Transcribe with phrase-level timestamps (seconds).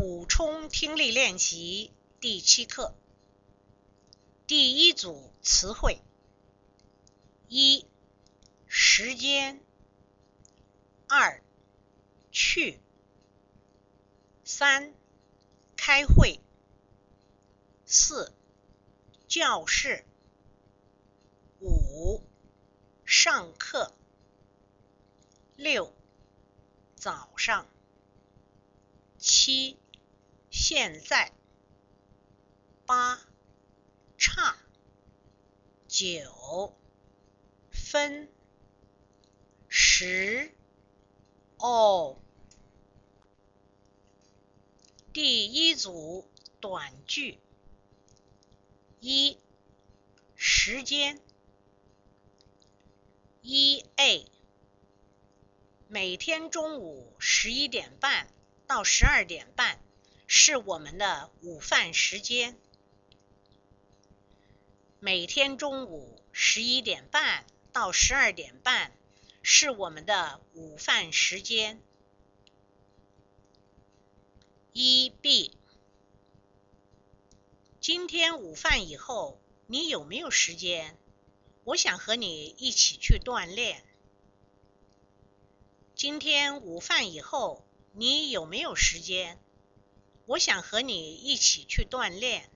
[0.00, 2.94] 补充听力练习第七课，
[4.46, 6.00] 第一组词汇：
[7.48, 7.84] 一、
[8.66, 9.60] 时间；
[11.06, 11.42] 二、
[12.32, 12.78] 去；
[14.42, 14.94] 三、
[15.76, 16.40] 开会；
[17.84, 18.32] 四、
[19.28, 20.06] 教室；
[21.60, 22.22] 五、
[23.04, 23.92] 上课；
[25.56, 25.92] 六、
[26.96, 27.66] 早上；
[29.18, 29.76] 七、
[30.62, 31.32] 现在；
[32.84, 33.18] 八、
[34.18, 34.56] 差；
[35.88, 36.76] 九、
[37.70, 38.28] 分；
[39.70, 40.52] 十、
[41.56, 42.18] 哦。
[45.14, 46.28] 第一组
[46.60, 47.38] 短句：
[49.00, 49.38] 一、
[50.36, 51.22] 时间。
[53.40, 54.30] 一 A，
[55.88, 58.28] 每天中午十一点半
[58.66, 59.80] 到十二点半
[60.32, 62.56] 是我们的午饭时间。
[65.00, 68.92] 每天中午十一点半到十二点半
[69.42, 71.82] 是我们的午饭时间。
[74.72, 75.58] 一 B，
[77.80, 80.96] 今天午饭以后你有没有时间？
[81.64, 83.84] 我想和你一起去锻炼。
[85.96, 89.42] 今天午饭以后你有没有时间？
[90.30, 92.48] 我想和你一起去锻炼。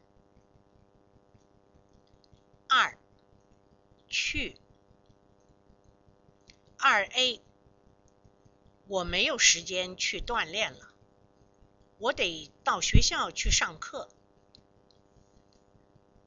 [2.68, 2.96] 二，
[4.08, 4.56] 去。
[6.78, 7.42] 二 A，
[8.86, 10.94] 我没有时间去锻炼了，
[11.98, 14.08] 我得到学校去上课。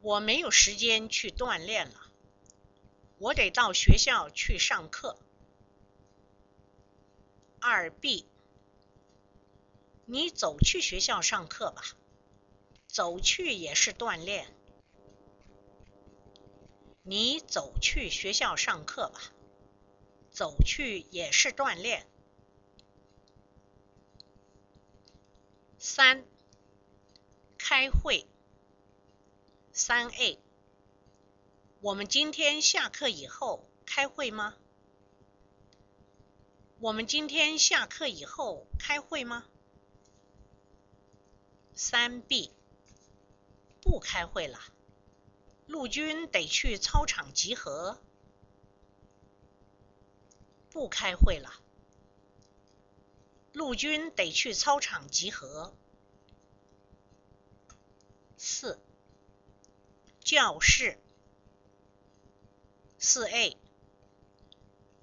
[0.02, 2.12] 我没有时间去锻炼了，
[3.20, 5.18] 我得到学校去上课。
[7.62, 8.28] 二 B，
[10.10, 11.84] 你走去学校上课吧，
[12.88, 14.48] 走去也是锻炼。
[17.04, 19.20] 你走去学校上课吧，
[20.32, 22.08] 走去也是锻炼。
[25.78, 26.24] 三，
[27.58, 28.26] 开会。
[29.74, 30.40] 三 A，
[31.82, 34.56] 我们今天下课以后开会吗？
[36.80, 39.46] 我们今天下课以后开会吗？
[41.80, 42.52] 三 B，
[43.82, 44.60] 不开会了，
[45.68, 48.02] 陆军得去操场集合。
[50.72, 51.54] 不开会了，
[53.54, 55.72] 陆军得去操场集合。
[58.38, 58.80] 四。
[60.20, 61.00] 教室，
[62.98, 63.56] 四 A，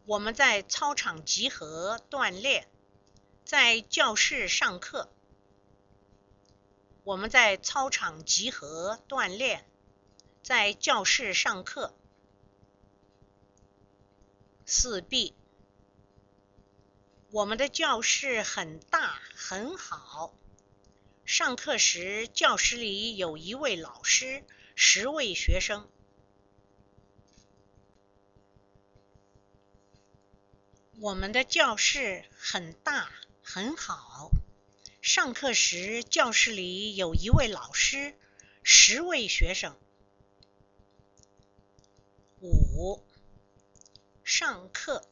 [0.07, 2.69] 我们在操场集合锻炼，
[3.45, 5.14] 在教室上课。
[7.05, 9.67] 我们在操场集合锻炼，
[10.43, 11.95] 在教室上课。
[14.65, 15.35] 四 B，
[17.31, 20.33] 我们的教室很大很好，
[21.27, 24.43] 上课时教室里有一位老师。
[24.75, 25.87] 十位学生，
[30.99, 33.09] 我们的教室很大
[33.43, 34.31] 很好。
[35.07, 38.15] 上课时教室里有一位老师，
[38.63, 39.77] 十位学生。
[42.41, 43.05] 五，
[44.25, 45.07] 上课。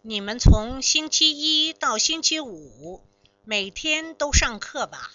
[0.00, 3.04] 你们从星期一到星期五。
[3.44, 5.12] 每天都上课吧？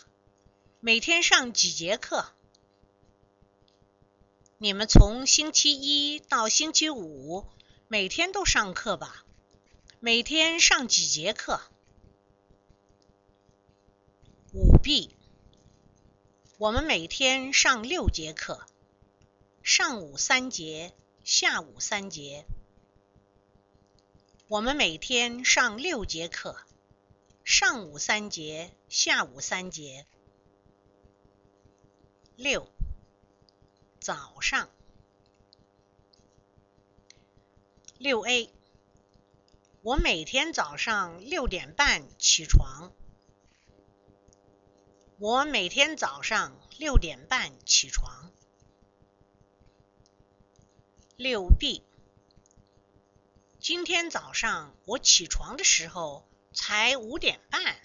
[0.80, 2.32] 每天上几节课？
[4.60, 7.48] 你们从星期一到星期五
[7.88, 9.26] 每天都上课吧？
[10.02, 11.60] 每天上几节课？
[14.54, 15.14] 五 B，
[16.58, 18.66] 我们每天上六节课，
[19.62, 20.94] 上午三节，
[21.26, 22.46] 下午三节。
[24.48, 26.56] 我们每天上六节课。
[27.44, 30.06] 上午三节，下午三节。
[32.38, 32.70] 六，
[34.00, 34.70] 早上。
[37.98, 38.50] 六 A，
[39.82, 42.92] 我每天早上六点半起床。
[45.18, 48.32] 我每天早上六点半起床。
[51.16, 51.84] 六 B，
[53.60, 56.30] 今天早上我起床的时候。
[56.52, 57.80] 才五点半。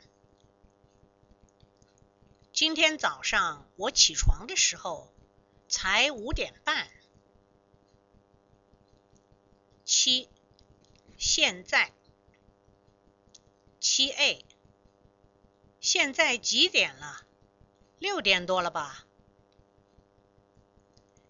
[2.52, 5.12] 今天早上我起床的时候
[5.69, 6.88] 才五点半。
[9.85, 10.31] 七，
[11.26, 11.91] 现在。
[13.81, 14.44] 七 A，
[15.81, 17.25] 现在几点了？
[17.99, 19.06] 六点多了吧？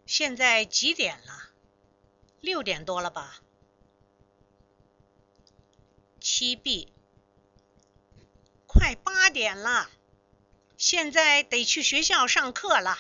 [0.05, 1.51] 现在几点了？
[2.41, 3.41] 六点多了吧？
[6.21, 6.93] 七 B，
[8.67, 9.89] 快八点了，
[10.77, 12.99] 现在得去学校上课了。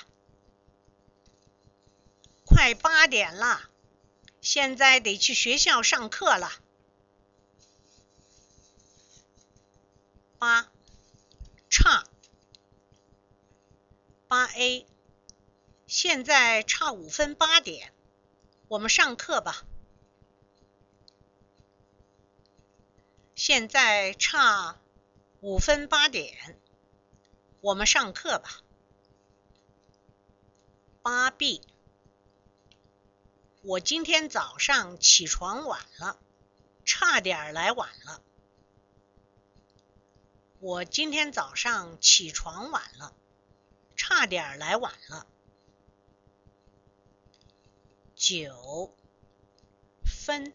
[2.44, 3.69] 快八点了，
[4.41, 6.61] 现在得去学校上课了。
[10.44, 10.70] 八，
[11.70, 12.05] 差，
[14.29, 14.87] 八 A，
[15.87, 17.94] 现在差五分八点，
[18.69, 19.64] 我们上课吧。
[23.35, 24.79] 现在差
[25.41, 26.61] 五分八点，
[27.62, 28.61] 我们上课吧。
[31.00, 31.62] 八 B。
[33.62, 36.19] 我今天早上起床晚了，
[36.85, 38.23] 差点来晚了。
[40.64, 43.14] 我今天早上起床晚了，
[43.96, 45.26] 差点来晚了。
[48.16, 48.90] 九
[50.06, 50.55] 分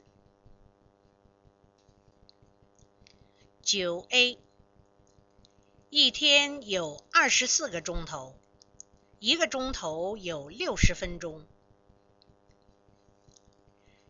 [3.62, 4.40] 九 A，
[5.92, 8.36] 一天有二十四个钟头，
[9.20, 11.46] 一个钟头有六十分钟。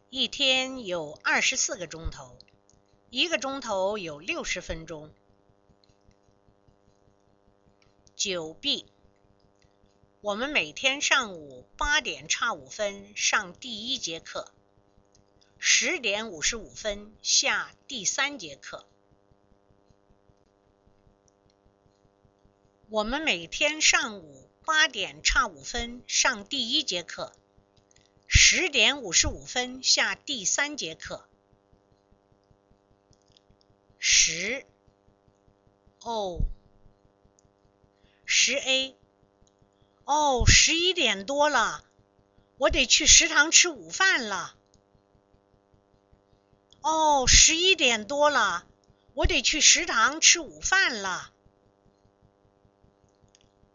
[0.10, 2.40] 一天有二十四个钟头，
[3.10, 5.14] 一个钟头有六十分钟。
[8.20, 8.86] 九 B，
[10.20, 14.52] 我们每天上午八点差五分上第一节课，
[15.58, 18.86] 十点五十五分下第三节课。
[22.90, 27.32] 我们每天上午八点差五分上第一节课。
[28.28, 31.26] 十点五十五分下第三节课。
[33.98, 34.66] 十
[36.02, 36.42] 哦，
[38.32, 38.96] 十 A
[40.04, 41.84] 哦，十一点多了，
[42.60, 44.56] 我得去食堂吃午饭了。
[46.82, 48.68] 哦，十一点多了，
[49.16, 51.34] 我得去食堂吃午饭了。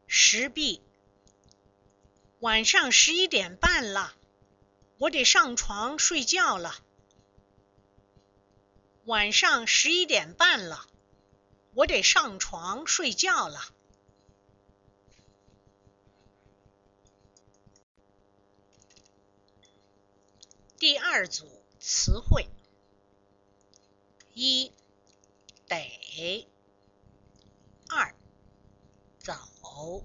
[0.07, 0.81] 十 B
[2.39, 4.15] 晚上十一点半了。
[4.99, 6.77] 我得上床睡觉了。
[9.05, 10.87] 晚上十一点半了，
[11.73, 13.74] 我得上床睡觉了。
[20.85, 21.47] 第二组
[21.81, 22.47] 词汇：
[24.35, 24.71] 一
[25.67, 26.47] 得，
[27.89, 28.15] 二
[29.19, 30.05] 走，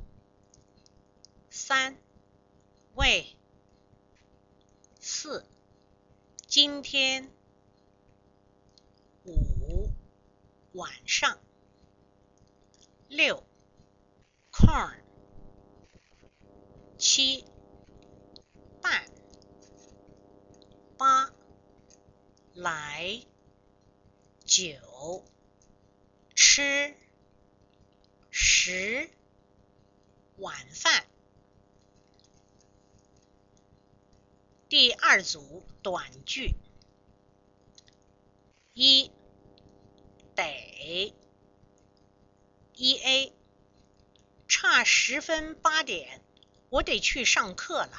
[1.50, 1.98] 三
[2.96, 3.36] 为。
[5.02, 5.46] 四，
[6.48, 7.30] 今天，
[9.26, 9.92] 五，
[10.72, 11.42] 晚上，
[13.10, 13.44] 六
[14.54, 15.02] ，corn，
[16.98, 17.44] 七，
[18.82, 19.12] 半，
[21.00, 21.34] 八，
[22.56, 23.24] 来，
[24.44, 25.24] 九，
[26.36, 26.94] 吃，
[28.30, 29.10] 十，
[30.40, 31.06] 晚饭。
[34.68, 36.54] 第二组短句：
[38.74, 39.10] 一
[40.36, 41.14] 得
[42.74, 43.34] 一 A
[44.50, 46.22] 差十分八点，
[46.70, 47.98] 我得去上课了。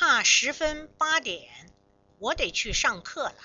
[0.00, 1.70] 差十分八点，
[2.18, 3.36] 我得去上课了。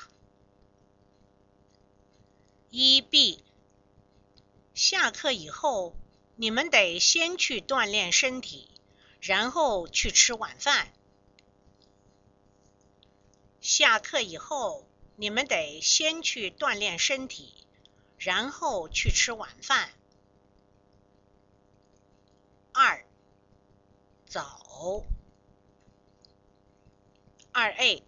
[2.70, 3.44] 一 B
[4.74, 5.98] 下课以后，
[6.38, 8.70] 你们得先去锻炼身体。
[9.20, 10.94] 然后去吃晚饭。
[13.60, 17.54] 下课以后，你们得先去锻炼身体，
[18.18, 19.90] 然后去吃晚饭。
[22.72, 23.06] 二，
[24.26, 25.06] 走。
[27.58, 28.04] 二 A，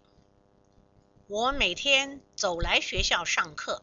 [1.26, 3.82] 我每天走来学校上课。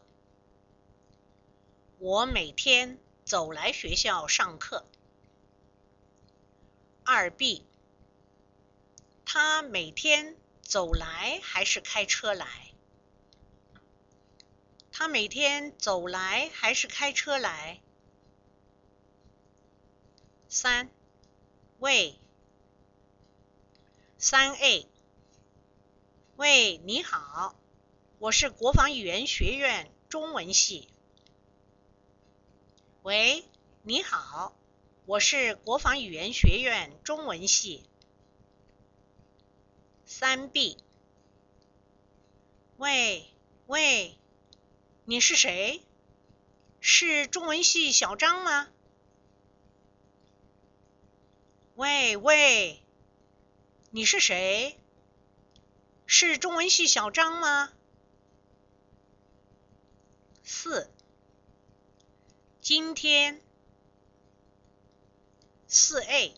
[1.98, 4.86] 我每天走来学校上课。
[7.04, 7.66] 二 B，
[9.24, 12.46] 他每天走来还是开车来？
[14.92, 17.80] 他每天走来还是开车来？
[20.48, 20.88] 三，
[21.80, 22.20] 喂，
[24.16, 24.86] 三 A，
[26.36, 27.56] 喂，你好，
[28.18, 30.86] 我是国防语言学院中文系。
[33.02, 33.42] 喂，
[33.80, 34.54] 你好。
[35.06, 37.88] 我是国防语言学院中文系。
[40.04, 40.76] 三 B，
[42.76, 43.24] 喂
[43.66, 44.18] 喂，
[45.06, 45.80] 你是谁？
[46.80, 48.68] 是中文系小张吗？
[51.76, 52.82] 喂喂，
[53.88, 54.78] 你是谁？
[56.06, 57.72] 是中文系小张吗？
[60.44, 60.88] 四，
[62.60, 63.42] 今天，
[65.66, 66.34] 四 A，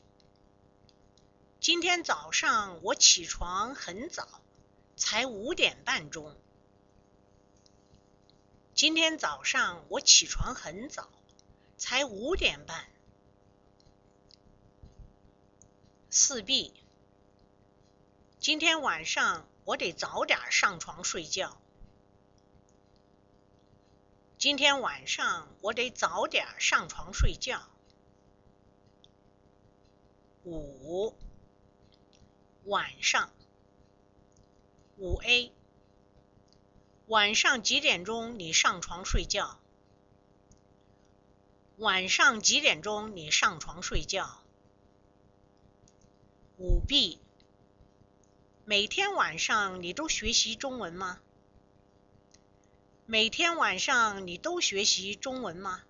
[1.60, 4.26] 今天早上我起床很早，
[4.96, 6.34] 才五点半钟。
[8.74, 11.10] 今天早上我起床很早，
[11.76, 12.88] 才五点半。
[16.08, 16.72] 四 B，
[18.40, 21.60] 今天晚上我得早点上床睡觉。
[24.38, 27.68] 今天晚上我得早点上床睡觉。
[30.44, 31.14] 五，
[32.64, 33.30] 晚上，
[34.96, 35.52] 五 A。
[37.08, 39.58] 晚上几点钟你上床睡觉？
[41.76, 44.40] 晚上几点钟你上床睡觉？
[46.56, 47.20] 五 B，
[48.68, 51.22] 每天晚上你都学习中文吗？
[53.06, 55.84] 每天晚上你都学习中文吗？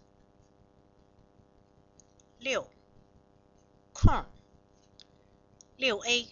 [2.39, 2.71] 六，
[3.93, 4.25] 空，
[5.77, 6.29] 六 A，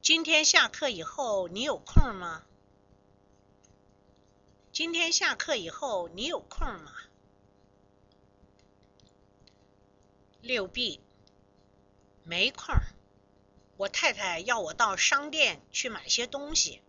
[0.00, 2.44] 今天下课以后你有空吗？
[4.72, 6.92] 今天下课以后你有空吗？
[10.40, 11.00] 六 B，
[12.22, 12.76] 没空。
[13.76, 16.80] 我太太要我到商店去买些东西。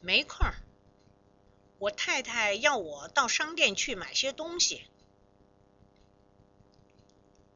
[0.00, 0.46] 没空。
[1.78, 4.86] 我太太要我到商店去买些东西。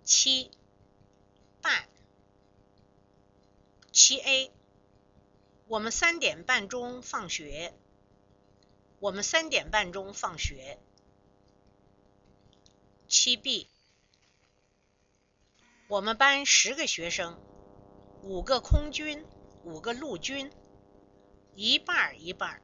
[0.05, 0.51] 七，
[1.61, 1.89] 半。
[3.93, 4.51] 七 A。
[5.69, 7.75] 我们三点半钟放学。
[8.99, 10.79] 我们三点半钟放学。
[13.09, 13.69] 七 B，
[15.89, 17.41] 我们班十个学生，
[18.23, 19.25] 五个空军，
[19.63, 20.51] 五个陆军，
[21.55, 22.61] 一半一半。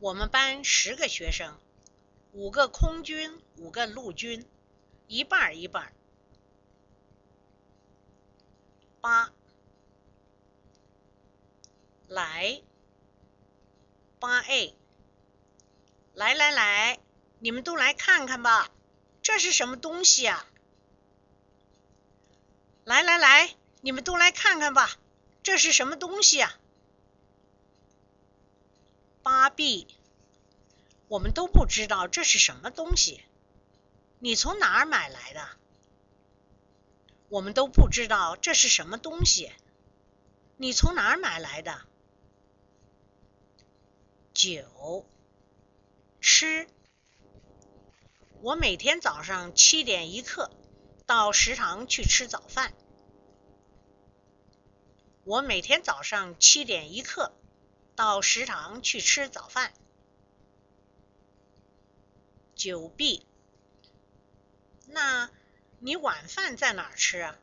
[0.00, 1.56] 我们班十个学生，
[2.32, 4.44] 五个空军，五个陆军，
[5.06, 5.92] 一半一半。
[9.00, 9.32] 八。
[12.08, 12.60] 来，
[14.18, 14.74] 八 A，
[16.14, 16.98] 来来来，
[17.38, 18.68] 你们都来看看吧，
[19.28, 20.46] 这是什么东西啊？
[22.84, 24.96] 来来来，你们都来看看吧，
[25.42, 26.58] 这是什么东西啊？
[29.22, 29.86] 八 B，
[31.08, 33.22] 我们都不知道这是什么东西，
[34.18, 35.46] 你从哪儿买来的？
[37.28, 39.52] 我们都不知道这是什么东西，
[40.56, 41.82] 你从哪儿买来的？
[44.32, 45.04] 九，
[46.18, 46.66] 吃。
[48.40, 50.48] 我每天早上七点一刻
[51.06, 52.72] 到食堂去吃早饭。
[55.24, 57.32] 我每天早上七点一刻
[57.96, 59.72] 到食堂去吃早饭。
[62.54, 63.26] 九 B，
[64.86, 65.30] 那
[65.80, 67.36] 你晚饭在哪吃啊？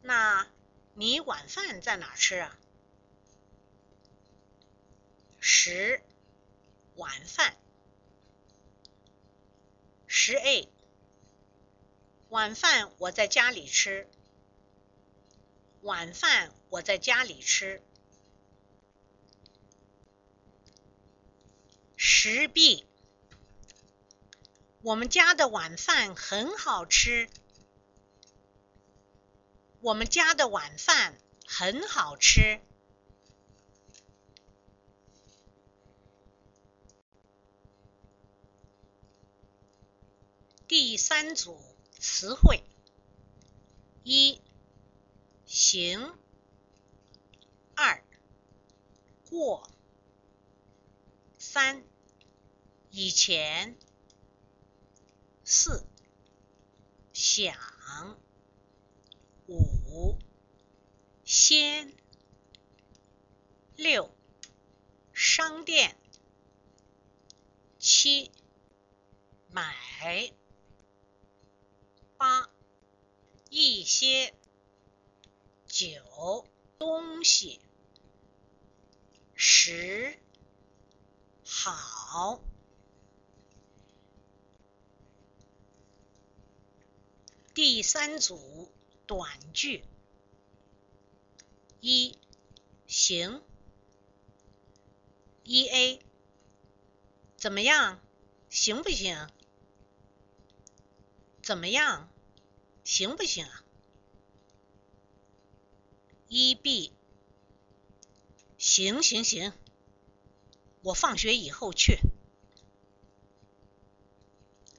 [0.00, 0.48] 那
[0.94, 2.58] 你晚饭在哪吃啊？
[5.38, 6.02] 十
[6.96, 7.54] 晚饭，
[10.10, 10.66] 十 A
[12.30, 14.08] 晚饭我在家里吃，
[15.82, 17.82] 晚饭我在家里吃。
[21.94, 22.86] 十 B
[24.80, 27.28] 我们家的晚饭很好吃，
[29.80, 32.60] 我们家的晚饭很好吃。
[40.90, 41.60] 第三组
[41.98, 42.64] 词汇：
[44.04, 44.40] 一、
[45.44, 46.14] 行；
[47.74, 48.02] 二、
[49.28, 49.68] 过；
[51.36, 51.84] 三、
[52.90, 53.76] 以前；
[55.44, 55.84] 四、
[57.12, 57.52] 想；
[59.46, 60.16] 五、
[61.22, 61.92] 先；
[63.76, 64.10] 六、
[65.12, 65.94] 商店；
[67.78, 68.32] 七、
[69.50, 70.37] 买。
[72.18, 72.50] 八
[73.48, 74.34] 一些
[75.68, 76.44] 九
[76.76, 77.60] 东西
[79.36, 80.18] 十
[81.44, 82.40] 好
[87.54, 88.68] 第三组
[89.06, 89.84] 短句
[91.80, 92.18] 一
[92.88, 93.40] 行。
[95.44, 96.00] 一 A，
[97.36, 98.00] 怎么样？
[98.50, 99.30] 行不行？
[101.48, 102.10] 怎么样？
[102.84, 103.64] 行不行啊？
[106.28, 106.92] 一 B，
[108.58, 109.54] 行行行，
[110.82, 112.00] 我放学以后去。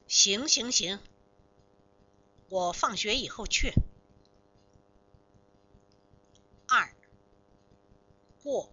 [0.07, 0.99] 行行行，
[2.49, 3.73] 我放学以后去。
[6.67, 6.93] 二
[8.43, 8.69] 过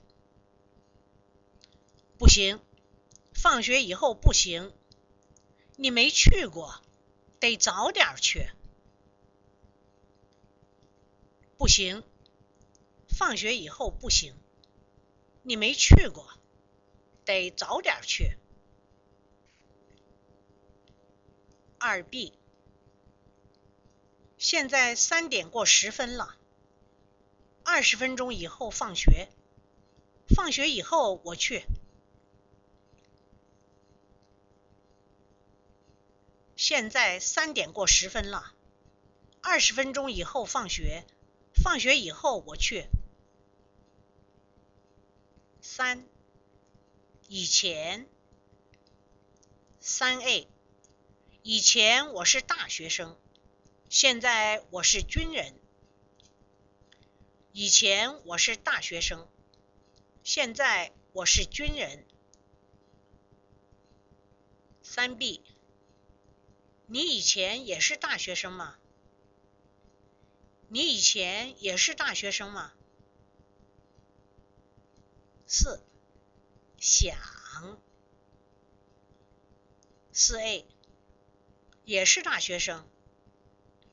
[2.19, 2.61] 不行，
[3.33, 4.71] 放学以后不行，
[5.77, 6.83] 你没去过，
[7.47, 8.51] 得早点去。
[11.57, 12.03] 不行，
[13.09, 14.35] 放学以后不行，
[15.45, 16.29] 你没去过，
[17.25, 18.37] 得早点去。
[21.79, 22.37] 二 B，
[24.37, 26.37] 现在三点过十分了，
[27.63, 29.29] 二十分钟以后放学，
[30.35, 31.63] 放学以后我去。
[36.57, 38.55] 现在三点过十分了，
[39.43, 41.05] 二十分钟以后放学。
[41.63, 42.87] 放学以后我去。
[45.61, 46.07] 三，
[47.29, 48.09] 以前。
[49.81, 50.49] 三 A，
[51.43, 53.17] 以前我是大学生，
[53.89, 55.55] 现在我是军人。
[57.53, 59.29] 以前我是大学生，
[60.25, 62.05] 现在我是军人。
[64.83, 65.43] 三 B，
[66.87, 68.77] 你以前也是大学生吗？
[70.69, 72.73] 你以前也是大学生吗？
[75.47, 75.81] 四
[76.77, 77.17] 想
[80.13, 80.67] 四 A
[81.85, 82.85] 也是大学生。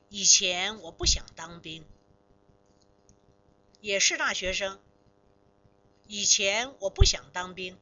[0.08, 1.84] 以前我不想当兵，
[3.80, 4.80] 也是大学生。
[6.06, 7.78] 以前我不想当兵。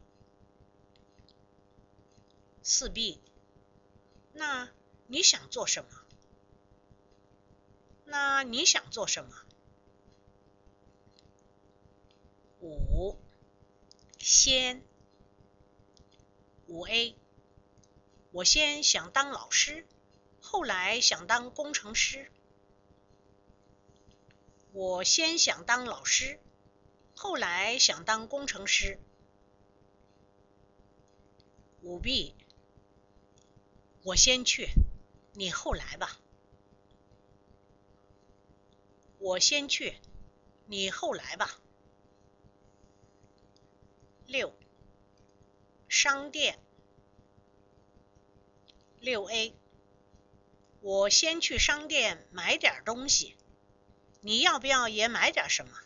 [2.62, 3.20] 四 B
[4.32, 4.70] 那
[5.12, 5.90] 你想做什么？
[8.06, 9.44] 那你想做什么？
[12.62, 13.18] 五，
[14.16, 14.82] 先，
[16.66, 17.14] 五 A，
[18.30, 19.86] 我先想当老师，
[20.40, 22.32] 后来想当工程师。
[24.72, 26.40] 我先想当老师，
[27.14, 28.98] 后来想当工程师。
[31.82, 32.34] 五 B，
[34.04, 34.70] 我先去，
[35.32, 36.18] 你后来吧。
[39.18, 39.96] 我先去，
[40.66, 41.58] 你后来吧。
[44.26, 44.52] 六，
[45.88, 46.58] 商店。
[49.00, 49.54] 六 A，
[50.80, 53.36] 我先去商店买点东西，
[54.20, 55.78] 你要不要也买点什么？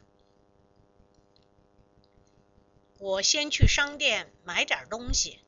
[2.99, 5.41] 我先去商店买点东西，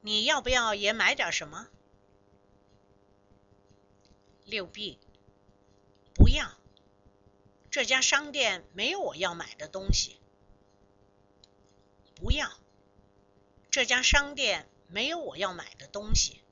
[0.00, 1.68] 你要不要也买点什么？
[4.50, 4.98] 六 B，
[6.12, 6.58] 不要。
[7.70, 10.20] 这家商店没有我要买的东西。
[12.16, 12.52] 不要，
[13.70, 16.42] 这家商店没有我要买的东西。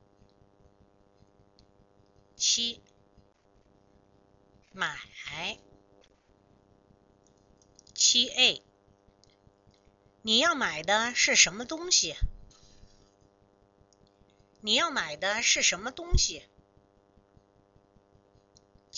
[2.37, 2.81] 七，
[4.73, 4.97] 买。
[7.95, 8.63] 七 A，
[10.23, 12.15] 你要买的是什么东西？
[14.61, 16.45] 你要买的是什么东西？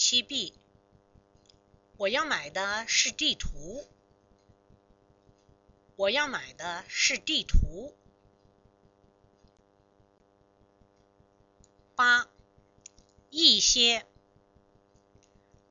[0.03, 0.55] 七 B。
[1.99, 3.87] 我要买的是地图。
[5.95, 7.95] 我要买的是地图。
[11.95, 12.31] 八，
[13.29, 14.07] 一些。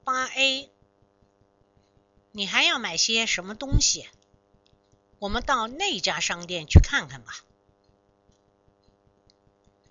[0.03, 0.69] 八 A，
[2.31, 4.07] 你还要买些什么东西？
[5.17, 7.43] 我们到那家商店去看看吧。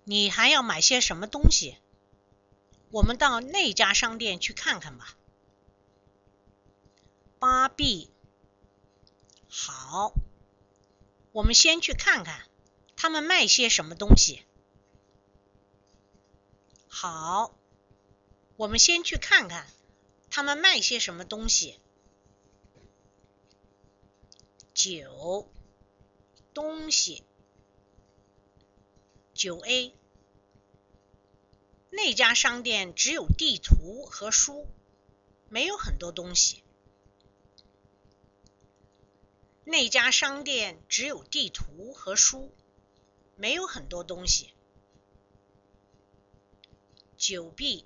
[0.04, 1.76] 你还要买些什么东西？
[2.90, 5.16] 我们到那家商店去看看吧。
[7.38, 8.10] 八 B，
[9.48, 10.12] 好，
[11.32, 12.48] 我们先去看看
[12.96, 14.42] 他们卖些什么东西。
[16.88, 17.54] 好，
[18.56, 19.66] 我们先去看看
[20.30, 21.78] 他们卖些什么东西。
[24.74, 25.48] 九，
[26.54, 27.22] 东西。
[29.34, 29.94] 九 A，
[31.90, 34.66] 那家商店只有地图和书，
[35.48, 36.62] 没有很多东西。
[39.64, 42.52] 那家商店只有地图和书，
[43.36, 44.52] 没有很多东西。
[47.16, 47.84] 九 B，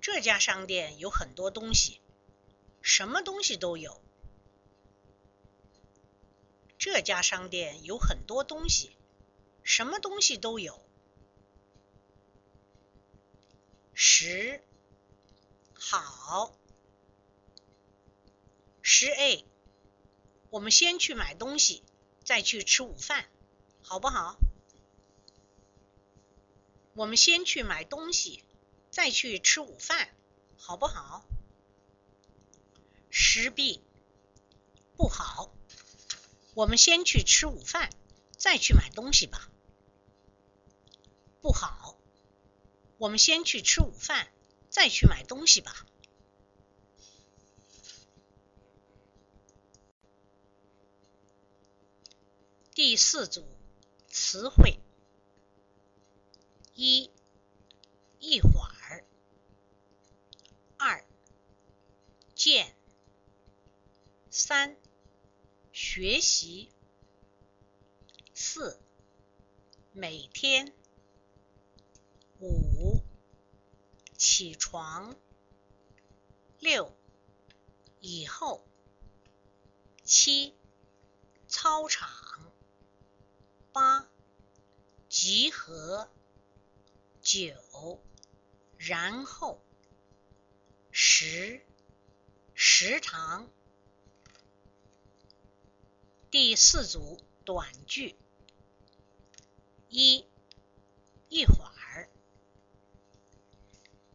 [0.00, 2.00] 这家商店有很多东西，
[2.80, 4.00] 什么东西都有。
[6.78, 8.96] 这家商店有很多东西，
[9.62, 10.80] 什么东西都有。
[14.02, 14.62] 十，
[15.74, 16.56] 好。
[18.80, 19.44] 十 A，
[20.48, 21.84] 我们先去买东西，
[22.24, 23.28] 再去吃午饭，
[23.82, 24.38] 好不好？
[26.94, 28.42] 我们先去买东西，
[28.90, 30.08] 再去吃午饭，
[30.56, 31.22] 好不好？
[33.10, 33.82] 十 B，
[34.96, 35.54] 不好。
[36.54, 37.90] 我们先去吃午饭，
[38.38, 39.50] 再去买东西吧。
[41.42, 41.99] 不好。
[43.00, 44.28] 我们先去吃午饭，
[44.68, 45.86] 再去买东西吧。
[52.74, 53.46] 第四组
[54.06, 54.78] 词汇：
[56.74, 57.10] 一、
[58.18, 59.02] 一会儿；
[60.76, 61.02] 二、
[62.34, 62.66] 见；
[64.28, 64.76] 三、
[65.72, 66.68] 学习；
[68.34, 68.78] 四、
[69.92, 70.74] 每天；
[72.40, 73.02] 五、
[74.20, 75.16] 起床；
[76.58, 76.94] 六、
[78.00, 78.66] 以后；
[80.04, 80.54] 七、
[81.48, 82.10] 操场。
[83.72, 84.06] 八，
[85.08, 86.10] 集合。
[87.22, 87.98] 九，
[88.76, 89.58] 然后。
[90.90, 91.64] 十，
[92.52, 93.48] 食堂。
[96.30, 98.16] 第四组短句：
[99.88, 100.26] 一，
[101.30, 101.79] 一会儿。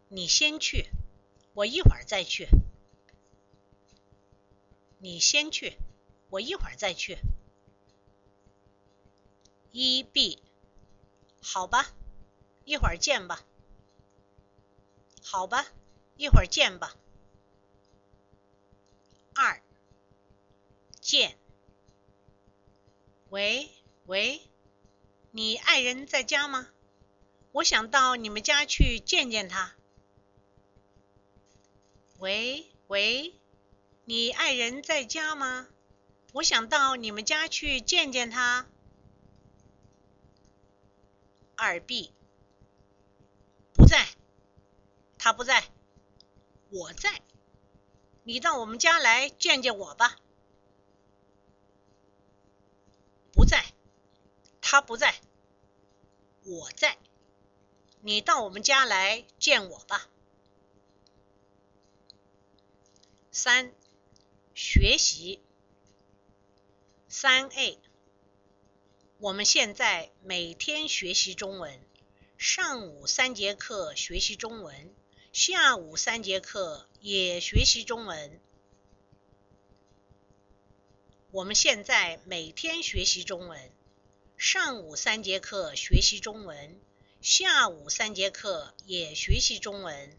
[0.07, 0.87] 你先去，
[1.53, 2.47] 我一会儿再去。
[4.99, 5.77] 你先去，
[6.29, 7.17] 我一会儿再去。
[9.71, 10.41] 一 B，
[11.41, 11.91] 好吧，
[12.63, 13.45] 一会儿见吧。
[15.21, 15.65] 好吧，
[16.15, 16.95] 一会儿见吧。
[19.33, 19.61] 二，
[21.01, 21.37] 见。
[23.29, 23.69] 喂
[24.05, 24.39] 喂，
[25.31, 26.69] 你爱人在家吗？
[27.51, 29.75] 我想到你们家去见见他。
[32.19, 33.35] 喂喂，
[34.05, 35.67] 你爱人在家吗？
[36.31, 38.65] 我想到你们家去见见他。
[41.57, 42.13] 二 B
[43.73, 44.07] 不在，
[45.17, 45.65] 他不在，
[46.69, 47.21] 我在，
[48.23, 50.15] 你到我们家来见见我吧。
[53.33, 53.65] 不在，
[54.61, 55.15] 他不在，
[56.45, 56.97] 我在，
[57.99, 60.07] 你到我们家来见我吧。
[63.37, 63.73] 三
[64.53, 65.41] 学习，
[67.09, 67.77] 三 A。
[69.17, 71.81] 我们现在每天学习中文，
[72.37, 74.95] 上午三节课学习中文，
[75.33, 78.39] 下午三节课也学习中文。
[81.31, 83.69] 我们现在每天学习中文，
[84.37, 86.79] 上午三节课学习中文，
[87.19, 90.17] 下午三节课也学习中文。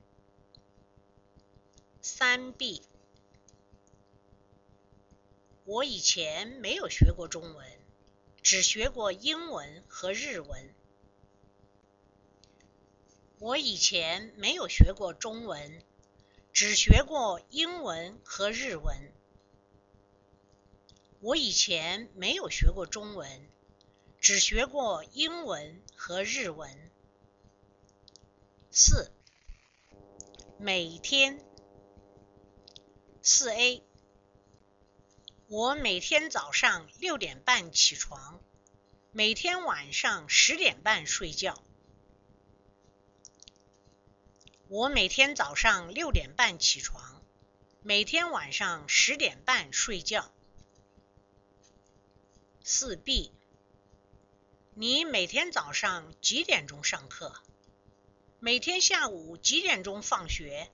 [2.02, 2.82] 三 B，
[5.66, 7.66] 我以前没有学过中文。
[8.42, 10.72] 只学过英文和日文。
[13.40, 15.82] 我以前没有学过中文，
[16.52, 19.12] 只学过英文和日文。
[21.18, 23.50] 我以前没有学过中文，
[24.20, 26.70] 只学过英文和日文。
[28.70, 29.10] 四，
[30.56, 31.44] 每天。
[33.22, 33.85] 四 A。
[35.48, 38.40] 我每天早上六点半起床，
[39.12, 41.62] 每天晚上十点半睡觉。
[44.66, 47.22] 我每天早上六点半起床，
[47.82, 50.32] 每天晚上十点半睡觉。
[52.64, 53.30] 四 B，
[54.74, 57.40] 你每天早上几点钟上课？
[58.40, 60.72] 每天下午几点钟放学？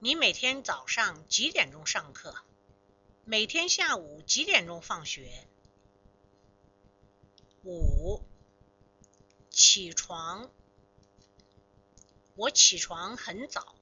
[0.00, 2.36] 你每天早上几点钟上课？
[3.24, 5.48] 每天下午几点钟放学？
[7.64, 8.22] 五，
[9.50, 10.52] 起床。
[12.36, 13.74] 我起床很早，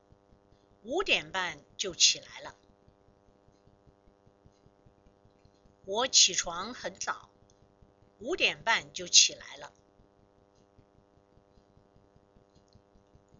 [0.84, 2.56] 五点半就起来了。
[5.84, 7.28] 我起床很早，
[8.20, 9.70] 五点半就起来了。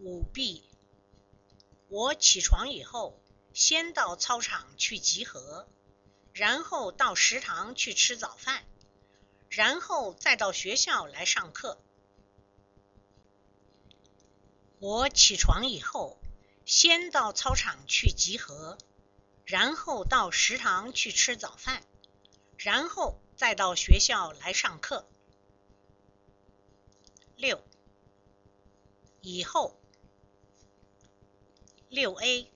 [0.01, 0.63] 五 B。
[1.89, 3.23] 我起床以后，
[3.53, 5.69] 先到操场去集合，
[6.33, 8.65] 然后到食堂去吃早饭，
[9.49, 11.79] 然后再到学校来上课。
[14.81, 16.19] 我起床以后，
[16.65, 18.77] 先到操场去集合，
[19.45, 21.85] 然后到食堂去吃早饭，
[22.59, 25.09] 然后再到学校来上课。
[27.37, 27.63] 六，
[29.21, 29.81] 以后。
[31.89, 32.51] 六 A，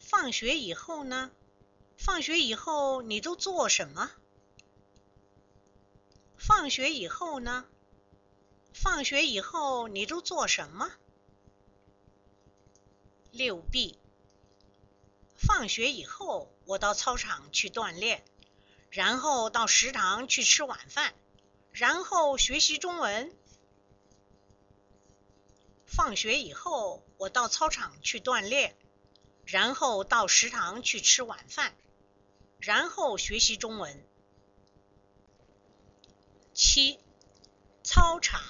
[0.00, 1.30] 放学以后呢？
[1.96, 4.10] 放学以后你都做什么？
[6.36, 7.64] 放学以后呢？
[8.72, 10.90] 放学以后你都做什么？
[13.30, 13.96] 六 B，
[15.36, 18.24] 放学以后我到操场去锻炼，
[18.90, 21.14] 然后到食堂去吃晚饭，
[21.70, 23.32] 然后学习中文。
[25.90, 28.76] 放学以后，我到操场去锻炼，
[29.44, 31.74] 然后到食堂去吃晚饭，
[32.60, 34.06] 然后学习中文。
[36.54, 37.00] 七，
[37.82, 38.40] 操场。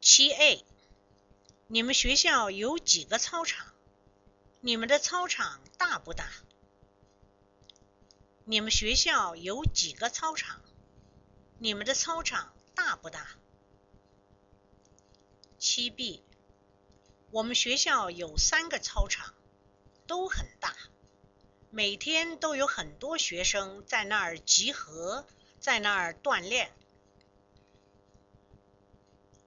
[0.00, 0.64] 七 A，
[1.66, 3.74] 你们学校有几个操场？
[4.62, 6.30] 你们的操场大不大？
[8.46, 10.62] 你们学校有几个操场？
[11.58, 13.28] 你们的操场大不大？
[15.60, 16.24] 七 B，
[17.30, 19.34] 我们学校有三个操场，
[20.06, 20.74] 都很大，
[21.68, 25.26] 每天都有很多学生在那儿集合，
[25.58, 26.72] 在那儿锻炼。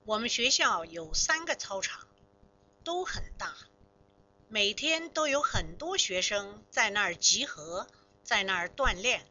[0.05, 2.07] 我们学校有三个操场，
[2.83, 3.57] 都很大，
[4.49, 7.87] 每天都有很多学生在那儿集合，
[8.23, 9.25] 在那儿锻炼。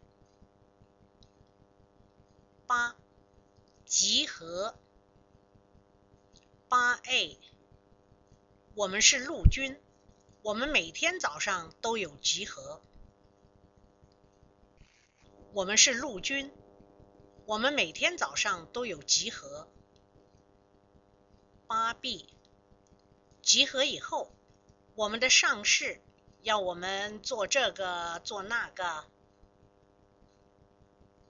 [2.66, 2.96] 八，
[3.86, 4.74] 集合。
[6.72, 7.38] 八 A，
[8.74, 9.78] 我们是陆军，
[10.40, 12.80] 我们每天早上都有集合。
[15.52, 16.50] 我们是陆军，
[17.44, 19.68] 我们每天早上都有集合。
[21.66, 22.34] 八 B，
[23.42, 24.32] 集合以后，
[24.94, 26.00] 我们的上士
[26.40, 29.04] 要我们做这个做那个。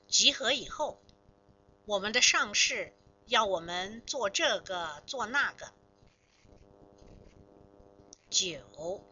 [0.07, 1.03] 集合以后，
[1.85, 2.95] 我们的上士。
[3.27, 5.73] 要我们做这个做那个，
[8.29, 9.05] 九，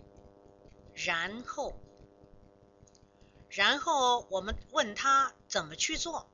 [0.94, 1.75] 然后，
[3.49, 6.29] 然后我们问他怎么去做，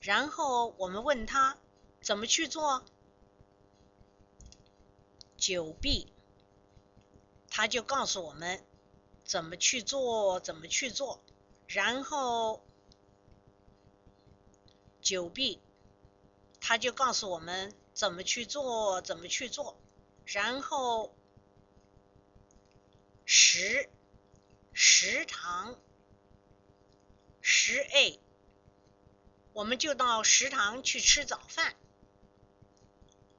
[0.00, 1.58] 然后我们问他
[2.00, 2.84] 怎么去做，
[5.36, 6.12] 九 B，
[7.48, 8.64] 他就告诉我们
[9.24, 11.20] 怎么去做，怎么去做，
[11.66, 12.62] 然后。
[15.02, 15.58] 九 B。
[16.60, 19.80] 他就告诉我们怎么去做，怎么去做，
[20.24, 21.16] 然后
[23.24, 23.88] 食
[24.72, 25.80] 食堂
[27.40, 28.20] 十 A，
[29.52, 31.74] 我们就到食堂去吃早饭，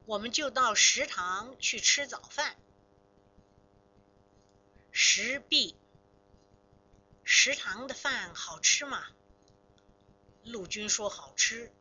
[0.05, 2.57] 我们就到食堂去吃早饭。
[4.91, 5.75] 十 B，
[7.23, 9.07] 食堂的饭好吃吗？
[10.43, 11.71] 陆军说好吃。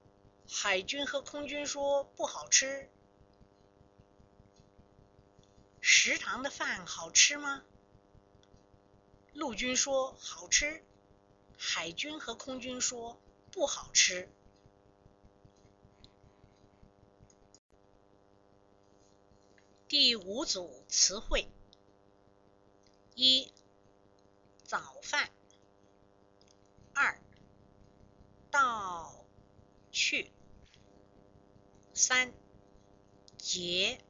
[0.52, 2.90] 海军和空军说不好吃。
[5.80, 7.64] 食堂的饭好吃吗？
[9.32, 10.84] 陆军说好吃，
[11.56, 13.18] 海军和空军说
[13.52, 14.28] 不好吃。
[19.88, 21.48] 第五组词汇：
[23.14, 23.50] 一、
[24.64, 25.30] 早饭；
[26.92, 27.18] 二、
[28.50, 29.24] 到、
[29.90, 30.30] 去。
[32.02, 32.32] 三
[33.36, 34.00] 节，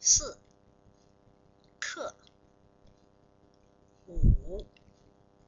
[0.00, 0.36] 四
[1.78, 2.16] 课，
[4.08, 4.66] 五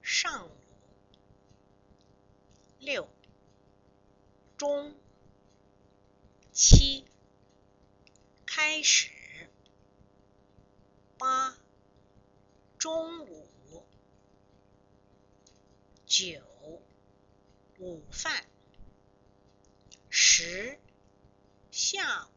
[0.00, 0.52] 上午，
[2.78, 3.09] 六
[4.56, 4.94] 中，
[6.52, 7.04] 七
[8.46, 9.11] 开始，
[11.18, 11.59] 八
[12.78, 13.48] 中午，
[16.06, 16.40] 九
[17.80, 18.46] 午饭。
[20.42, 20.79] 十
[21.70, 22.31] 下午，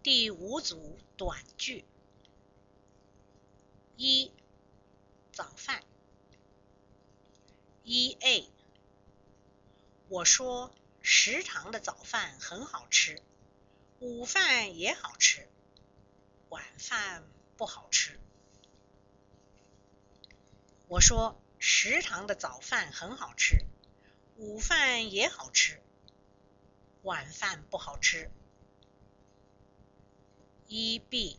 [0.00, 1.84] 第五组短句：
[3.96, 4.30] 一
[5.32, 5.82] 早饭。
[7.82, 8.48] 一 A，
[10.06, 13.20] 我说食堂的早饭很好吃，
[13.98, 15.48] 午饭也好吃，
[16.48, 17.24] 晚饭
[17.56, 18.20] 不好吃。
[20.86, 23.64] 我说食堂的早饭很好吃。
[24.36, 25.80] 午饭也好吃，
[27.02, 28.30] 晚饭不好吃。
[30.66, 31.38] 一 B，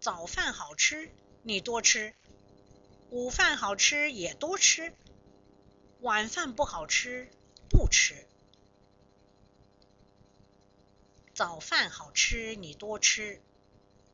[0.00, 1.10] 早饭好吃，
[1.42, 2.12] 你多吃；
[3.10, 4.92] 午饭好吃也多吃，
[6.00, 7.30] 晚饭不好吃
[7.68, 8.26] 不吃。
[11.32, 13.40] 早饭好吃你多吃，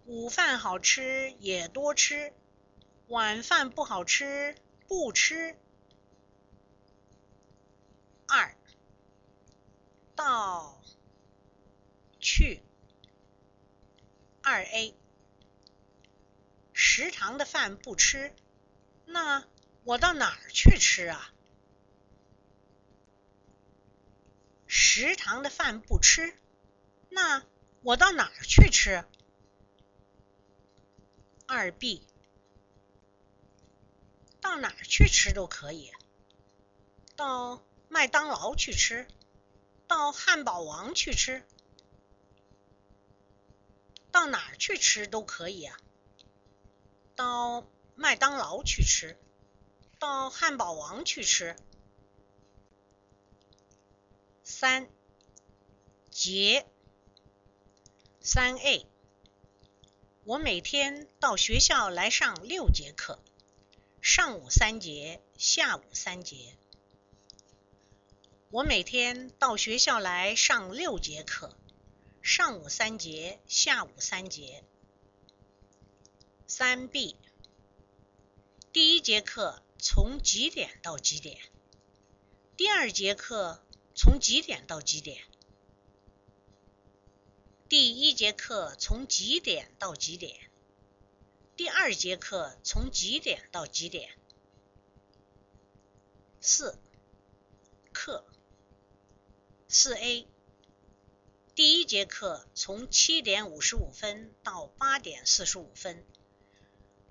[0.04, 2.32] 午饭好吃也多吃，
[3.08, 4.54] 晚饭不好吃
[4.86, 5.56] 不吃。
[8.28, 8.56] 二
[10.14, 10.80] 到
[12.18, 12.60] 去
[14.42, 14.94] 二 A
[16.72, 18.34] 食堂的饭不吃，
[19.04, 19.44] 那
[19.84, 21.32] 我到哪儿去吃啊？
[24.66, 26.34] 食堂的饭不吃，
[27.08, 27.44] 那
[27.82, 29.04] 我到哪儿去吃？
[31.46, 32.06] 二 B
[34.40, 35.92] 到哪儿去吃都可以，
[37.14, 39.06] 到麦当劳去吃，
[39.86, 41.42] 到汉堡王去吃，
[44.10, 45.78] 到哪儿去吃都可以啊。
[47.14, 49.16] 到麦当劳去吃，
[49.98, 51.56] 到汉堡王去吃。
[54.42, 54.88] 三
[56.10, 56.66] 节
[58.20, 58.86] 三 A，
[60.24, 63.18] 我每天到学校来上六节课，
[64.00, 66.55] 上午三节，下午三节。
[68.50, 71.56] 我每天到学校来上六节课，
[72.22, 74.62] 上午三节，下午三节。
[76.46, 77.16] 三 B，
[78.72, 81.36] 第一节课从几点到几点？
[82.56, 85.24] 第二节课从几点到几点？
[87.68, 90.38] 第一节课从几点到几点？
[91.56, 94.16] 第二节课从几点到几点？
[96.40, 96.78] 四
[97.92, 98.24] 课。
[99.68, 100.28] 四 A，
[101.56, 106.04] 第一节课从七点五十五分到八点四十五分，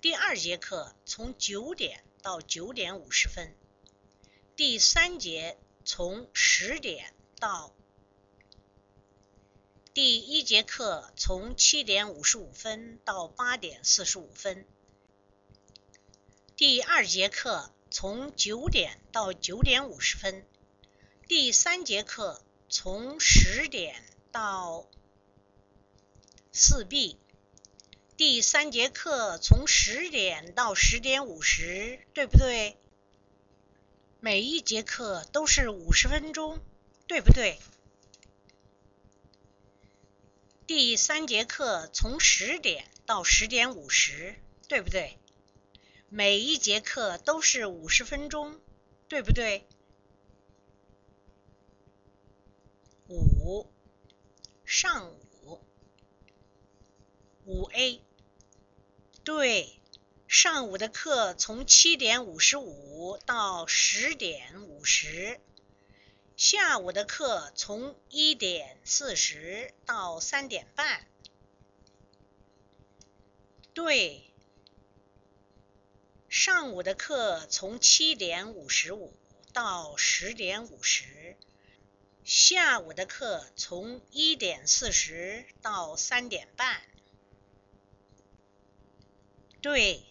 [0.01, 3.53] 第二节课从九点到九点五十分，
[4.55, 7.75] 第三节从十点到，
[9.93, 14.65] 第一节课从七点五十五分到八点四十五分，
[16.55, 20.47] 第二节课从九点到九点五十分，
[21.27, 22.41] 第三节课。
[22.67, 24.87] 从十点到
[26.51, 27.17] 四 B，
[28.17, 32.77] 第三节课从十点到十点五十，对不对？
[34.19, 36.59] 每一节课都是五十分钟，
[37.07, 37.59] 对不对？
[40.65, 44.35] 第三节课从十点到十点五十，
[44.67, 45.19] 对不对？
[46.09, 48.59] 每一节课都是五十分钟，
[49.07, 49.67] 对不对？
[53.45, 53.71] 五
[54.65, 55.11] 上
[55.43, 55.61] 午
[57.45, 58.01] 五 A
[59.23, 59.79] 对，
[60.27, 65.39] 上午的课从七点五十五到十点五十，
[66.35, 71.05] 下午的课从一点四十到三点半。
[73.75, 74.23] 对，
[76.29, 79.13] 上午的课从七点五十五
[79.53, 81.37] 到十点五十。
[82.27, 86.81] 下午的课从一点四十到三点半。
[89.61, 90.03] 对，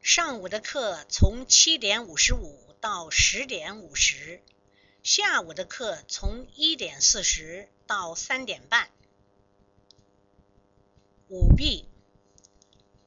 [0.00, 4.40] 上午的课从七点五十五到十点五十，
[5.02, 8.90] 下午的课从一点四十到三点半。
[11.28, 11.84] 五 B，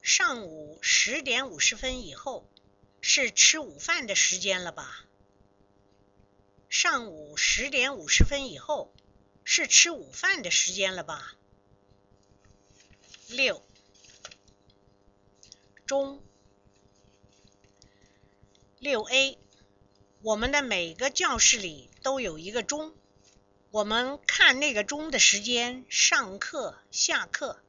[0.03, 2.47] 上午十点五十分以后
[3.01, 5.07] 是吃午饭的时间了吧？
[6.75, 8.95] 上午十点五十分以后
[9.43, 11.35] 是吃午饭的时间了吧？
[13.29, 13.61] 六
[15.85, 16.19] 钟
[18.79, 19.37] 六 A，
[20.23, 22.95] 我们的每个教室里都有一个钟，
[23.69, 27.61] 我们看那个钟的时间上课下课。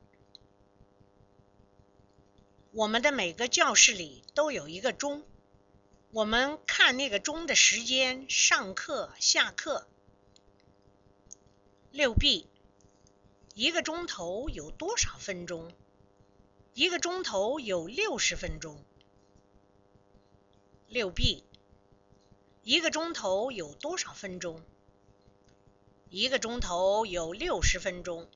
[2.73, 5.27] 我们的每个教室里都有一个钟。
[6.15, 9.89] 我们看那个钟的时间，上课下课。
[11.91, 12.47] 六 B，
[13.55, 15.73] 一个钟头有多少分钟？
[16.73, 18.81] 一个钟头有六十分钟。
[20.87, 21.43] 六 B，
[22.63, 24.63] 一个钟头有多少分钟？
[26.11, 28.31] 一个钟头有六十分钟。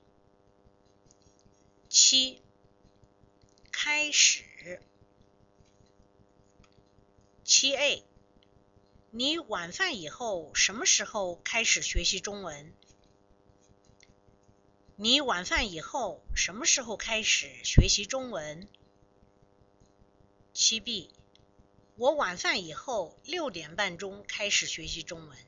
[1.89, 2.43] 七，
[3.71, 4.48] 开始。
[7.51, 8.05] 七 A，
[9.11, 12.75] 你晚饭以后什么时候开始学习中文？
[14.97, 18.69] 你晚饭以后什么时候开始学习中文？
[20.53, 21.11] 七 B，
[21.97, 25.39] 我晚饭以后六点半钟开始学习中文。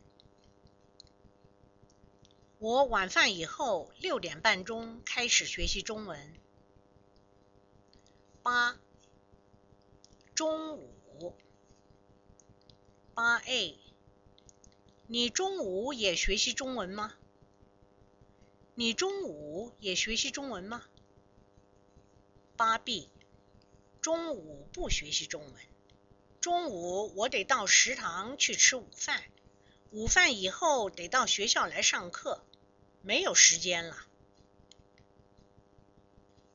[2.57, 6.35] 我晚饭以后六点半钟开始学习中文。
[8.43, 8.81] 八，
[10.35, 10.95] 中午。
[13.23, 13.79] 八 A，
[15.07, 17.13] 你中午也学习中文吗？
[18.75, 20.83] 你中午也学习中文吗？
[22.57, 23.11] 八 B，
[24.01, 25.55] 中午不学习中文。
[26.41, 29.23] 中午我得到食堂去吃午饭，
[29.91, 32.43] 午饭以后得到学校来上课。
[33.03, 33.99] 没有时间了。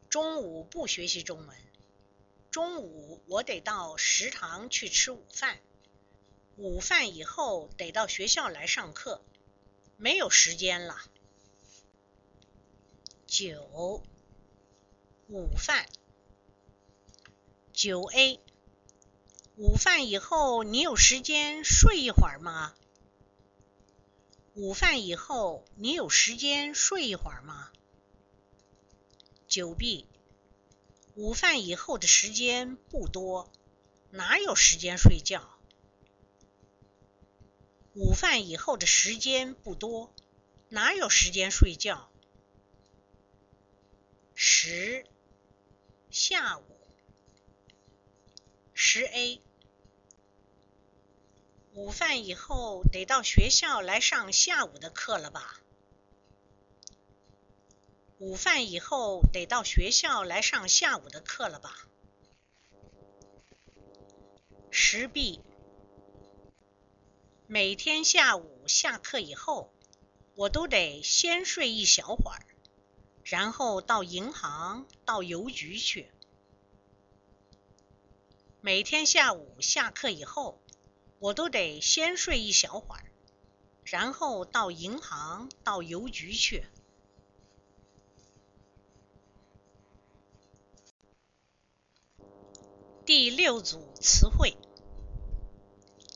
[0.10, 1.56] 中午不学习中文。
[2.50, 5.60] 中午我得到食堂去吃午饭。
[6.58, 9.22] 午饭以后得到学校来上课。
[9.98, 10.98] 没有时间了。
[13.28, 14.04] 九。
[15.28, 15.88] 午饭。
[17.74, 18.40] 九 A。
[19.58, 22.74] 午饭以后你有时间睡一会儿吗？
[24.54, 27.72] 午饭以后，你有时间睡一会儿吗？
[29.48, 30.08] 九 B，
[31.16, 33.52] 午饭以后的时间不多，
[34.12, 35.55] 哪有时间睡觉？
[37.96, 40.14] 午饭以后的时间不多，
[40.68, 42.10] 哪有时间睡觉？
[44.34, 45.06] 十，
[46.10, 46.64] 下午。
[48.74, 49.42] 十 A。
[51.74, 55.62] 午饭以后得到学校来上下午的课了吧？
[58.18, 61.88] 午饭以后得到学校来上下午的课了吧？
[64.70, 65.40] 十 B，
[67.48, 69.72] 每天下午下课以后，
[70.36, 72.46] 我都得先睡一小会儿，
[73.24, 76.12] 然后到银行、到邮局去。
[78.62, 80.60] 每天下午下课以后。
[81.18, 83.06] 我都得先睡一小会儿，
[83.86, 86.68] 然后到银行、到邮局去。
[93.06, 94.58] 第六组词汇：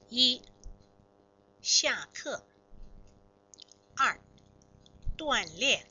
[0.09, 0.41] 一、
[1.71, 2.41] 下课；
[3.95, 4.19] 二、
[5.15, 5.85] 锻炼；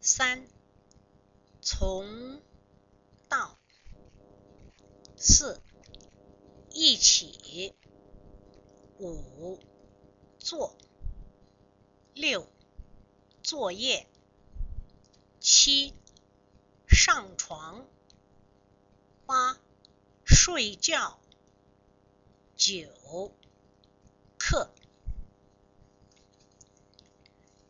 [0.00, 0.48] 三、
[1.62, 2.42] 从
[3.28, 3.56] 到；
[5.16, 5.62] 四。
[6.72, 7.76] 一起，
[8.98, 9.60] 五
[10.40, 10.76] 做，
[12.12, 12.50] 六
[13.40, 14.08] 作业，
[15.38, 15.94] 七
[16.88, 17.86] 上床，
[19.26, 19.56] 八
[20.24, 21.20] 睡觉，
[22.56, 23.32] 九
[24.36, 24.70] 课。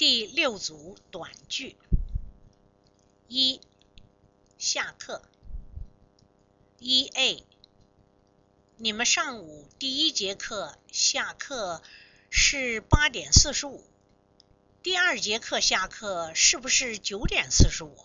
[0.06, 1.76] 第六组短句：
[3.26, 3.58] 一
[4.58, 5.22] 下课，
[6.78, 7.42] 一 A。
[8.76, 11.82] 你们上午第一节课下课
[12.28, 13.82] 是八点四十五，
[14.82, 17.96] 第二节课下课是不是九点四十五？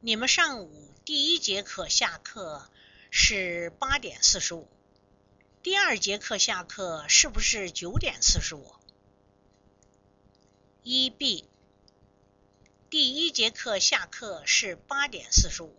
[0.00, 2.68] 你们上午第一节课下课
[3.10, 4.68] 是八点四十五，
[5.62, 8.74] 第二节课下课是不是九点四十五？
[10.82, 11.44] 一 B，
[12.88, 15.76] 第一节课下课是八点四十五。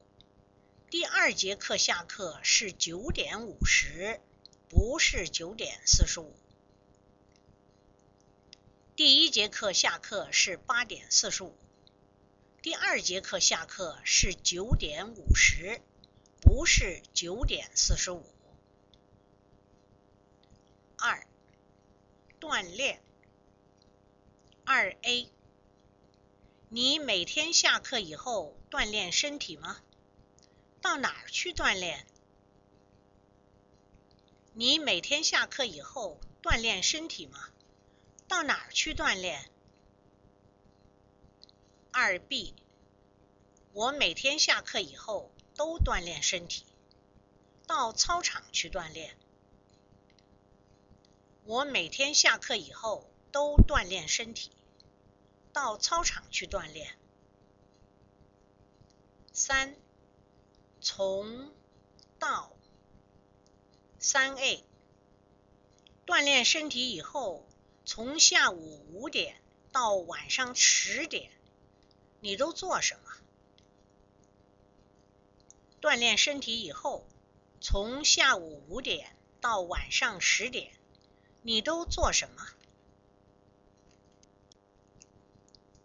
[0.91, 4.21] 第二节课下课是九点五十，
[4.69, 6.35] 不是九点四十五。
[8.95, 11.57] 第一节课下课是八点四十五，
[12.61, 15.81] 第二节课下课是九点五十，
[16.41, 18.23] 不是九点四十五。
[20.99, 21.25] 二，
[22.39, 23.01] 锻炼。
[24.73, 25.29] 二 A，
[26.69, 29.81] 你每天下课以后锻炼身体吗？
[30.81, 32.07] 到哪儿去锻炼？
[34.53, 37.49] 你每天下课以后锻炼身体吗？
[38.29, 39.51] 到哪儿去锻炼？
[41.91, 42.55] 二 B，
[43.73, 46.63] 我每天下课以后都锻炼身体，
[47.67, 49.17] 到操场去锻炼。
[51.43, 54.49] 我每天下课以后都锻炼身体，
[55.53, 56.97] 到操场去锻炼。
[59.33, 59.75] 三。
[60.83, 61.53] 从
[62.17, 62.51] 到
[63.99, 64.63] 三 A
[66.07, 67.45] 锻炼身体以后，
[67.85, 69.39] 从下午五点
[69.71, 71.31] 到晚上十点，
[72.19, 73.11] 你都做什么？
[75.79, 77.05] 锻炼身体以后，
[77.59, 80.73] 从下午五点到晚上十点，
[81.43, 82.43] 你都做什么？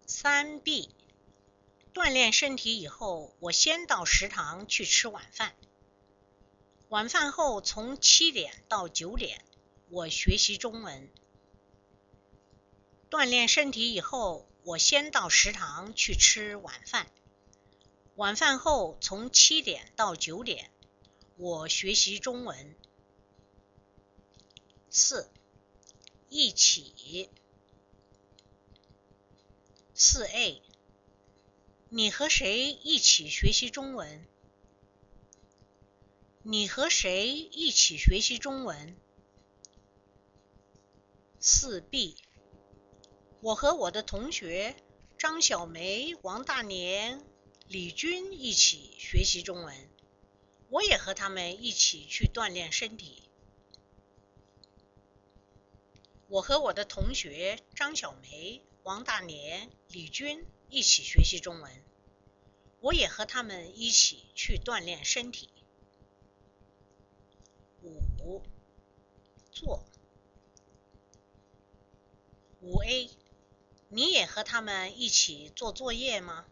[0.09, 0.95] 三 B。
[1.93, 5.57] 锻炼身体以后，我先到食堂去吃晚饭。
[6.89, 9.45] 晚饭后从七点到九点，
[9.89, 11.11] 我学习中文。
[13.11, 17.11] 锻炼身体以后，我先到食堂去吃晚饭。
[18.15, 20.71] 晚饭后从七点到九点，
[21.37, 22.77] 我学习中文。
[24.89, 25.29] 四，
[26.29, 27.29] 一起。
[29.99, 30.61] 四 A，
[31.88, 34.26] 你和谁一起学习中文？
[36.42, 38.94] 你和谁一起学习中文？
[41.40, 42.14] 四 B，
[43.40, 44.76] 我和我的同学
[45.16, 47.24] 张小梅、王大年、
[47.66, 49.74] 李军一起学习中文，
[50.68, 53.30] 我也和他们一起去锻炼身体。
[56.28, 61.82] 我和我的同学张小梅、王大年、李军一起学习中文，
[62.78, 65.51] 我也和他们一起去锻炼身体。
[67.82, 68.43] 五，
[69.51, 69.84] 做。
[72.61, 73.11] 五 A，
[73.89, 76.47] 你也和他们一起做作业吗？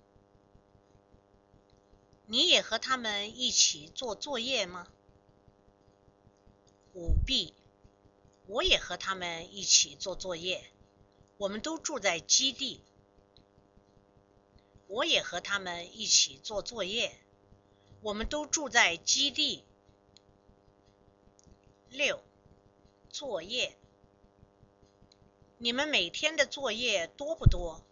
[2.26, 4.89] 你也和他们一起做作业吗？
[6.95, 7.55] 五 B，
[8.49, 10.72] 我也和他们一起做作业，
[11.37, 12.80] 我们都住在基地。
[14.87, 17.18] 我也和他们一起做作业，
[18.01, 19.64] 我们都住在基地。
[21.89, 22.22] 六，
[23.09, 23.76] 作业。
[25.59, 27.85] 你们每天的作业多不多？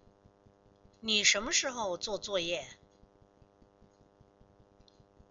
[1.01, 2.69] 你什么时候做作业？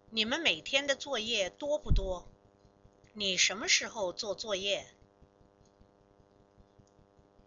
[0.09, 2.28] 你们每天的作业多不多？
[3.14, 4.93] 你什么时候做作业？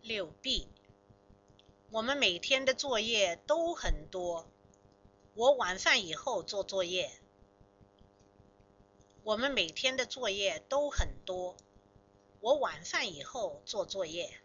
[0.06, 0.68] 六 B，
[1.90, 4.46] 我们每天的作业都很多。
[5.32, 7.10] 我晚饭以后做作业。
[9.22, 11.56] 我们每天的作业都很多。
[12.40, 14.38] 我晚饭以后做作业。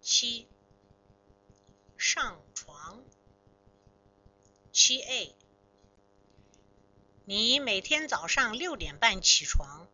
[0.00, 0.46] 七，
[1.96, 3.02] 上床。
[4.70, 5.34] 七 A，
[7.24, 9.88] 你每天早上六点半起床，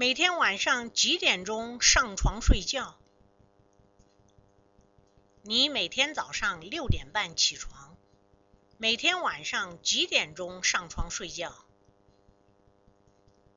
[0.00, 2.96] 每天晚上几点钟上床睡觉？
[5.42, 7.96] 你每天早上六点半起床，
[8.76, 11.52] 每天晚上几点钟上床睡觉？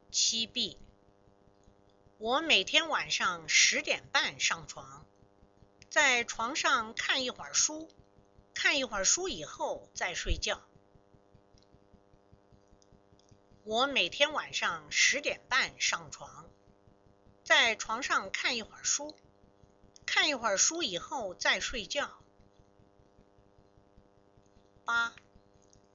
[0.10, 0.80] 七 B，
[2.18, 5.06] 我每天晚上十点半上床。
[5.92, 7.88] 在床上看一会儿书，
[8.56, 10.60] 看一会儿书以后再睡觉。
[13.64, 16.50] 我每天晚上十点半上床，
[17.44, 19.16] 在床上看一会儿书，
[20.08, 22.18] 看一会儿书以后再睡觉。
[24.84, 25.14] 八，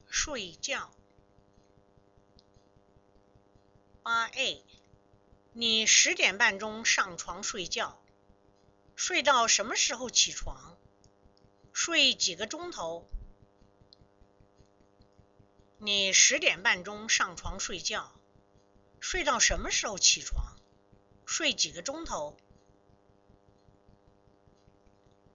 [0.08, 0.92] 睡觉。
[4.04, 4.64] 八 A，
[5.52, 8.00] 你十点半钟上床睡觉。
[8.94, 10.78] 睡到什么时候起床？
[11.72, 13.08] 睡几个钟头？
[15.78, 18.10] 你十点半钟上床睡觉，
[18.98, 20.56] 睡到什么时候起床？
[21.26, 22.34] 睡几个钟头？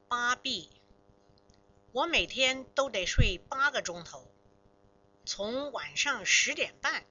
[0.07, 0.71] 八 B，
[1.91, 4.33] 我每天都得睡八个钟头，
[5.25, 7.05] 从晚上十点半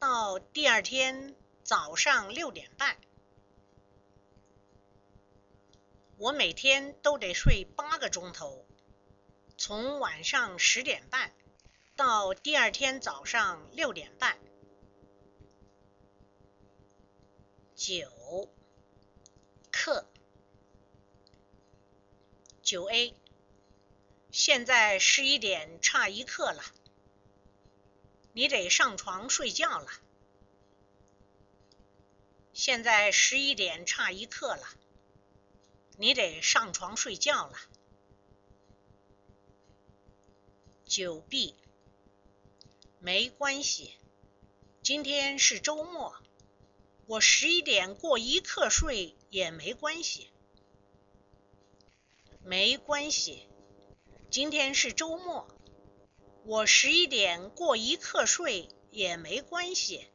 [0.00, 2.98] 到第二天早上六点半。
[6.18, 8.66] 我每天都得睡八个钟头，
[9.56, 11.32] 从晚上十点半
[11.96, 14.38] 到第二天早上六点半。
[17.74, 18.48] 九
[19.70, 20.06] 课
[22.62, 23.14] 九 A，
[24.30, 26.62] 现在十一点差一刻了，
[28.32, 29.90] 你得上床睡觉了。
[32.52, 34.66] 现在十一点差一刻了。
[35.98, 37.56] 你得上床睡觉了。
[40.84, 41.54] 九 B，
[43.04, 43.96] 没关系，
[44.80, 46.14] 今天是周末，
[47.06, 50.28] 我十一点过一刻睡也没关系。
[52.44, 53.48] 没关系，
[54.30, 55.48] 今天是周末，
[56.44, 60.06] 我十一点过一刻睡也没关系。